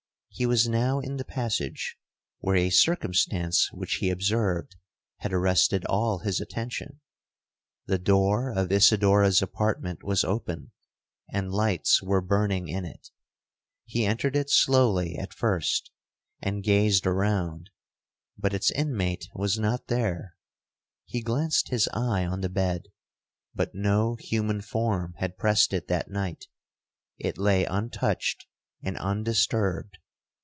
He 0.33 0.45
was 0.45 0.65
now 0.67 0.99
in 1.01 1.17
the 1.17 1.25
passage, 1.25 1.97
where 2.39 2.55
a 2.55 2.69
circumstance 2.69 3.69
which 3.73 3.95
he 3.95 4.09
observed 4.09 4.77
had 5.17 5.33
arrested 5.33 5.83
all 5.85 6.19
his 6.19 6.39
attention,—the 6.39 7.99
door 7.99 8.49
of 8.49 8.71
Isidora's 8.71 9.41
apartment 9.41 10.03
was 10.03 10.23
open, 10.23 10.71
and 11.33 11.51
lights 11.53 12.01
were 12.01 12.21
burning 12.21 12.69
in 12.69 12.85
it. 12.85 13.09
He 13.83 14.05
entered 14.05 14.37
it 14.37 14.49
slowly 14.49 15.17
at 15.17 15.33
first, 15.33 15.91
and 16.41 16.63
gazed 16.63 17.05
around, 17.05 17.69
but 18.37 18.53
its 18.53 18.71
inmate 18.71 19.27
was 19.35 19.59
not 19.59 19.87
there. 19.87 20.37
He 21.05 21.21
glanced 21.21 21.67
his 21.69 21.89
eye 21.91 22.25
on 22.25 22.39
the 22.39 22.49
bed, 22.49 22.83
but 23.53 23.75
no 23.75 24.15
human 24.15 24.61
form 24.61 25.13
had 25.17 25.37
pressed 25.37 25.73
it 25.73 25.89
that 25.89 26.09
night—it 26.09 27.37
lay 27.37 27.65
untouched 27.65 28.47
and 28.81 28.97
undisturbed. 28.97 29.97